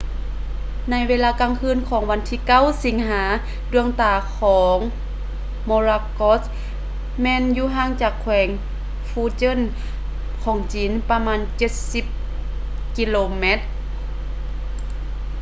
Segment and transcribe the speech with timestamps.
[0.89, 3.23] ໃນເວລາກາງຄືນຂອງວັນທີ 9 ສິງຫາ
[3.73, 4.77] ດວງຕາຂອງ
[5.69, 6.41] morakot
[7.21, 8.47] ແມ່ນຢູ່ຫ່າງຈາກແຂວງ
[9.09, 9.59] fujian
[10.43, 12.05] ຂອງຈີນປະມານເຈັດສິບ
[12.97, 13.59] ກິໂລແມັດ